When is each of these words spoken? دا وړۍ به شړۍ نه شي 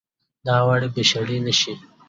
دا 0.45 0.57
وړۍ 0.67 0.89
به 0.95 1.01
شړۍ 1.09 1.37
نه 1.47 1.53
شي 1.59 1.73